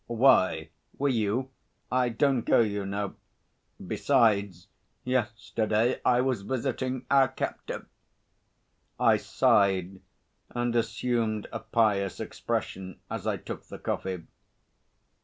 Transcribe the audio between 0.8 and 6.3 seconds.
were you? I don't go, you know. Besides, yesterday I